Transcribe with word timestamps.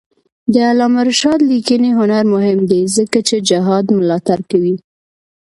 د 0.53 0.55
علامه 0.69 1.01
رشاد 1.09 1.39
لیکنی 1.51 1.89
هنر 1.99 2.23
مهم 2.33 2.59
دی 2.69 2.81
ځکه 2.97 3.19
چې 3.27 3.35
جهاد 3.49 3.85
ملاتړ 3.97 4.39
کوي. 4.51 4.75